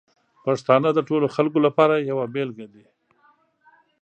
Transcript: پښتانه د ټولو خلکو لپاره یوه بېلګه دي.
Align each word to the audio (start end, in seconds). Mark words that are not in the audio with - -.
پښتانه 0.45 0.89
د 0.93 0.99
ټولو 1.07 1.25
خلکو 1.35 1.59
لپاره 1.65 2.05
یوه 2.09 2.25
بېلګه 2.33 2.67
دي. 2.73 2.85